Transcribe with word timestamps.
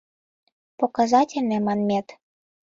Показательный 0.79 1.61
манмет... 1.65 2.07